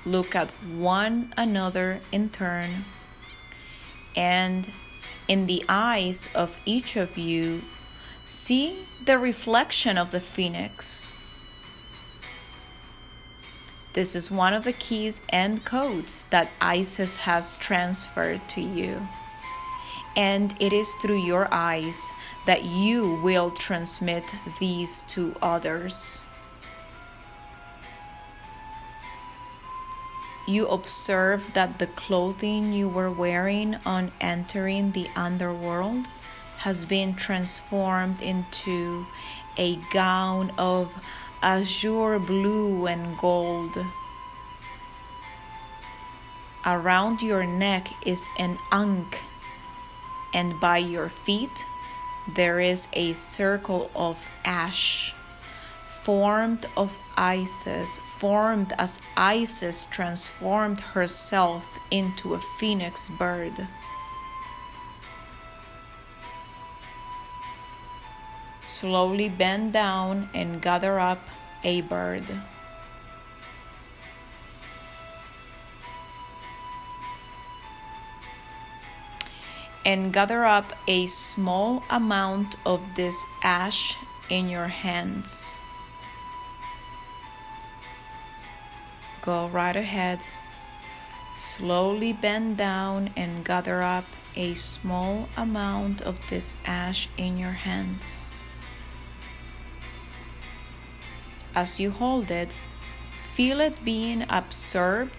look 0.05 0.35
at 0.35 0.51
one 0.66 1.33
another 1.37 2.01
in 2.11 2.29
turn, 2.29 2.87
and 4.16 4.68
in 5.29 5.47
the 5.47 5.64
eyes 5.68 6.29
of 6.35 6.59
each 6.66 6.97
of 6.97 7.16
you, 7.16 7.62
see 8.25 8.85
the 9.07 9.16
reflection 9.16 9.97
of 9.97 10.11
the 10.11 10.18
phoenix. 10.18 11.12
This 13.92 14.16
is 14.16 14.29
one 14.29 14.53
of 14.53 14.64
the 14.64 14.73
keys 14.73 15.23
and 15.29 15.64
codes 15.64 16.25
that 16.31 16.51
Isis 16.61 17.14
has 17.18 17.55
transferred 17.59 18.49
to 18.49 18.61
you. 18.61 19.07
And 20.16 20.53
it 20.59 20.73
is 20.73 20.92
through 21.01 21.25
your 21.25 21.47
eyes 21.55 22.11
that 22.47 22.64
you 22.64 23.21
will 23.23 23.53
transmit 23.53 24.25
these 24.59 25.03
to 25.11 25.37
others. 25.40 26.25
You 30.46 30.66
observe 30.66 31.55
that 31.55 31.78
the 31.78 31.87
clothing 31.87 32.72
you 32.72 32.88
were 32.88 33.11
wearing 33.11 33.76
on 33.87 34.11
entering 34.20 34.90
the 34.92 35.09
underworld 35.14 36.09
has 36.59 36.85
been 36.85 37.14
transformed 37.14 38.20
into 38.20 39.07
a 39.57 39.76
gown 39.92 40.50
of 40.59 40.94
azure 41.42 42.18
blue 42.18 42.87
and 42.87 43.16
gold. 43.18 43.76
Around 46.64 47.22
your 47.22 47.44
neck 47.44 47.88
is 48.07 48.28
an 48.38 48.59
ankh, 48.70 49.18
and 50.33 50.59
by 50.61 50.78
your 50.78 51.09
feet 51.09 51.64
there 52.35 52.61
is 52.61 52.87
a 52.92 53.12
circle 53.12 53.90
of 53.94 54.28
ash, 54.44 55.14
formed 56.03 56.67
of 56.77 56.99
Isis, 57.17 57.99
formed 57.99 58.73
as 58.79 59.01
Isis 59.17 59.87
transformed 59.91 60.81
herself 60.81 61.79
into 61.91 62.35
a 62.35 62.41
phoenix 62.59 63.09
bird. 63.09 63.69
Slowly 68.67 69.29
bend 69.29 69.73
down 69.73 70.29
and 70.35 70.61
gather 70.61 70.99
up 70.99 71.29
a 71.62 71.83
bird. 71.83 72.25
And 79.85 80.12
gather 80.12 80.45
up 80.45 80.73
a 80.87 81.07
small 81.07 81.83
amount 81.91 82.55
of 82.65 82.81
this 82.95 83.25
ash 83.43 83.97
in 84.31 84.49
your 84.49 84.69
hands. 84.69 85.57
Go 89.23 89.47
right 89.49 89.77
ahead. 89.77 90.19
Slowly 91.37 92.13
bend 92.13 92.57
down 92.57 93.11
and 93.17 93.45
gather 93.45 93.81
up 93.83 94.05
a 94.35 94.55
small 94.55 95.29
amount 95.37 96.03
of 96.03 96.19
this 96.29 96.55
ash 96.67 97.09
in 97.17 97.39
your 97.39 97.53
hands. 97.53 98.33
As 101.55 101.79
you 101.79 101.91
hold 101.91 102.31
it, 102.31 102.53
feel 103.35 103.61
it 103.61 103.85
being 103.85 104.27
absorbed 104.29 105.16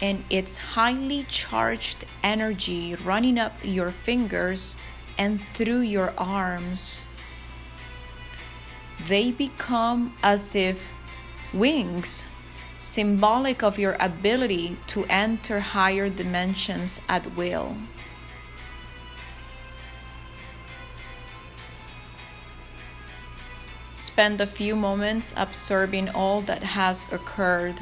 and 0.00 0.24
its 0.30 0.58
highly 0.58 1.24
charged 1.28 2.04
energy 2.22 2.94
running 2.94 3.38
up 3.38 3.52
your 3.62 3.90
fingers 3.90 4.76
and 5.16 5.40
through 5.54 5.80
your 5.80 6.12
arms. 6.18 7.04
They 9.06 9.30
become 9.30 10.14
as 10.22 10.56
if 10.56 10.82
wings, 11.52 12.26
symbolic 12.78 13.62
of 13.62 13.78
your 13.78 13.96
ability 14.00 14.78
to 14.86 15.04
enter 15.10 15.60
higher 15.60 16.08
dimensions 16.08 17.00
at 17.08 17.36
will. 17.36 17.76
spend 24.18 24.40
a 24.40 24.46
few 24.48 24.74
moments 24.74 25.32
absorbing 25.36 26.08
all 26.08 26.40
that 26.40 26.60
has 26.60 27.06
occurred 27.12 27.78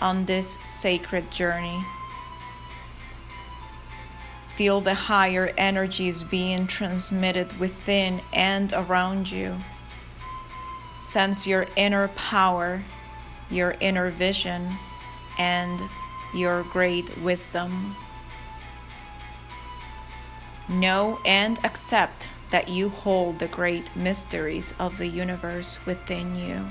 on 0.00 0.24
this 0.24 0.58
sacred 0.64 1.30
journey. 1.30 1.84
Feel 4.56 4.80
the 4.80 4.94
higher 4.94 5.52
energies 5.56 6.24
being 6.24 6.66
transmitted 6.66 7.56
within 7.60 8.20
and 8.32 8.72
around 8.72 9.30
you. 9.30 9.56
Sense 10.98 11.46
your 11.46 11.66
inner 11.76 12.08
power, 12.08 12.82
your 13.50 13.74
inner 13.80 14.10
vision, 14.10 14.76
and 15.38 15.82
your 16.34 16.62
great 16.64 17.16
wisdom. 17.18 17.96
Know 20.68 21.18
and 21.24 21.58
accept 21.64 22.28
that 22.50 22.68
you 22.68 22.88
hold 22.88 23.38
the 23.38 23.48
great 23.48 23.94
mysteries 23.96 24.74
of 24.78 24.98
the 24.98 25.06
universe 25.06 25.84
within 25.86 26.34
you. 26.36 26.66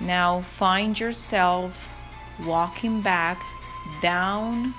Now 0.00 0.40
find 0.40 0.98
yourself 0.98 1.88
walking 2.44 3.00
back 3.02 3.40
down 4.00 4.74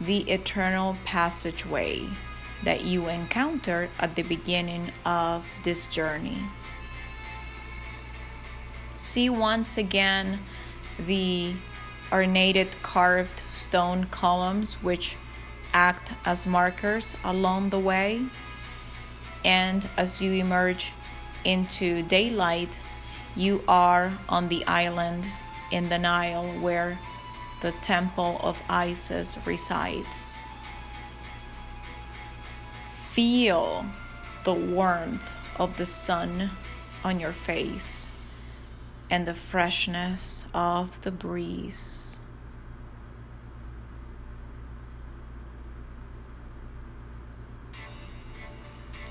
the 0.00 0.20
eternal 0.30 0.96
passageway 1.04 2.08
that 2.64 2.84
you 2.84 3.08
encountered 3.08 3.90
at 3.98 4.16
the 4.16 4.22
beginning 4.22 4.90
of 5.04 5.46
this 5.62 5.86
journey. 5.86 6.42
See 8.94 9.28
once 9.28 9.76
again 9.76 10.40
the 10.98 11.54
ornated 12.12 12.80
carved 12.82 13.40
stone 13.48 14.04
columns 14.04 14.74
which 14.82 15.16
act 15.72 16.12
as 16.24 16.46
markers 16.46 17.16
along 17.24 17.70
the 17.70 17.78
way. 17.78 18.22
And 19.44 19.88
as 19.96 20.22
you 20.22 20.32
emerge 20.32 20.92
into 21.44 22.02
daylight, 22.02 22.78
you 23.36 23.62
are 23.66 24.16
on 24.28 24.48
the 24.48 24.64
island 24.66 25.28
in 25.70 25.88
the 25.88 25.98
Nile 25.98 26.46
where 26.60 26.98
the 27.60 27.72
temple 27.82 28.38
of 28.42 28.62
Isis 28.68 29.36
resides. 29.44 30.46
Feel 33.14 33.86
the 34.42 34.52
warmth 34.52 35.36
of 35.56 35.76
the 35.76 35.84
sun 35.84 36.50
on 37.04 37.20
your 37.20 37.32
face 37.32 38.10
and 39.08 39.24
the 39.24 39.34
freshness 39.34 40.46
of 40.52 41.00
the 41.02 41.12
breeze. 41.12 42.20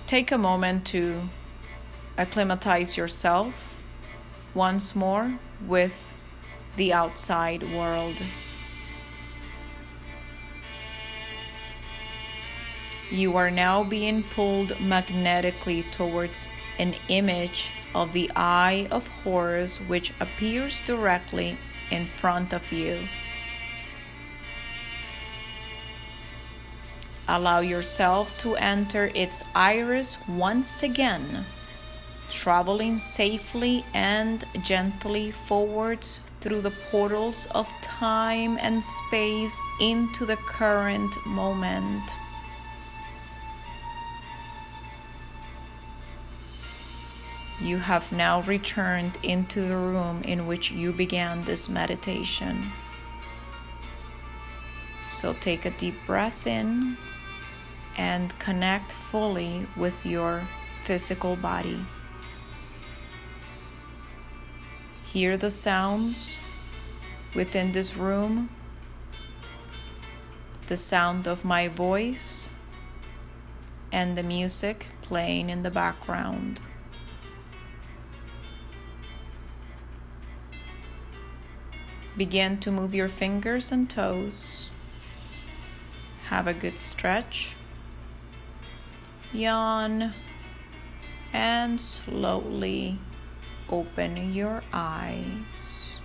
Take 0.05 0.33
a 0.33 0.37
moment 0.37 0.85
to 0.87 1.29
acclimatize 2.17 2.97
yourself 2.97 3.81
once 4.53 4.97
more 4.97 5.39
with 5.65 5.95
the 6.75 6.91
outside 6.91 7.63
world. 7.71 8.21
You 13.13 13.37
are 13.37 13.51
now 13.51 13.83
being 13.83 14.23
pulled 14.23 14.79
magnetically 14.79 15.83
towards 15.83 16.47
an 16.79 16.95
image 17.09 17.69
of 17.93 18.11
the 18.11 18.31
Eye 18.35 18.87
of 18.89 19.07
Horus 19.07 19.79
which 19.81 20.15
appears 20.19 20.79
directly 20.79 21.55
in 21.91 22.07
front 22.07 22.53
of 22.53 22.71
you. 22.71 23.07
Allow 27.27 27.59
yourself 27.59 28.35
to 28.37 28.55
enter 28.55 29.11
its 29.13 29.43
iris 29.53 30.17
once 30.27 30.81
again, 30.81 31.45
traveling 32.31 32.97
safely 32.97 33.85
and 33.93 34.43
gently 34.63 35.29
forwards 35.29 36.19
through 36.41 36.61
the 36.61 36.73
portals 36.89 37.45
of 37.51 37.71
time 37.79 38.57
and 38.59 38.83
space 38.83 39.61
into 39.79 40.25
the 40.25 40.37
current 40.37 41.15
moment. 41.27 42.17
You 47.63 47.77
have 47.77 48.11
now 48.11 48.41
returned 48.41 49.17
into 49.23 49.61
the 49.61 49.77
room 49.77 50.21
in 50.23 50.47
which 50.47 50.69
you 50.69 50.91
began 50.91 51.43
this 51.43 51.69
meditation. 51.69 52.61
So 55.07 55.31
take 55.31 55.63
a 55.63 55.69
deep 55.69 55.95
breath 56.05 56.45
in 56.45 56.97
and 57.95 58.37
connect 58.37 58.91
fully 58.91 59.65
with 59.77 60.05
your 60.05 60.45
physical 60.83 61.37
body. 61.37 61.79
Hear 65.05 65.37
the 65.37 65.49
sounds 65.49 66.39
within 67.33 67.71
this 67.71 67.95
room, 67.95 68.49
the 70.67 70.75
sound 70.75 71.29
of 71.29 71.45
my 71.45 71.69
voice, 71.69 72.49
and 73.93 74.17
the 74.17 74.23
music 74.23 74.87
playing 75.01 75.49
in 75.49 75.63
the 75.63 75.71
background. 75.71 76.59
Begin 82.15 82.59
to 82.59 82.71
move 82.71 82.93
your 82.93 83.07
fingers 83.07 83.71
and 83.71 83.89
toes. 83.89 84.69
Have 86.27 86.45
a 86.45 86.53
good 86.53 86.77
stretch. 86.77 87.55
Yawn 89.31 90.13
and 91.31 91.81
slowly 91.81 92.99
open 93.67 94.33
your 94.33 94.61
eyes. 94.71 95.99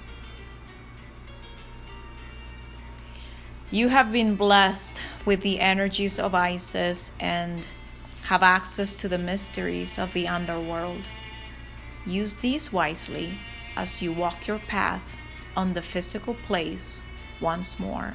You 3.71 3.89
have 3.89 4.11
been 4.11 4.35
blessed 4.35 5.03
with 5.27 5.43
the 5.43 5.61
energies 5.61 6.19
of 6.19 6.35
Isis 6.35 7.11
and 7.21 7.69
have 8.23 8.43
access 8.43 8.95
to 8.95 9.09
the 9.09 9.19
mysteries 9.19 9.99
of 9.99 10.15
the 10.15 10.27
underworld. 10.27 11.07
Use 12.07 12.37
these 12.37 12.73
wisely 12.73 13.39
as 13.77 14.01
you 14.01 14.11
walk 14.11 14.47
your 14.47 14.59
path 14.59 15.19
on 15.59 15.73
the 15.75 15.83
physical 15.83 16.35
place 16.47 17.03
once 17.41 17.81
more. 17.81 18.15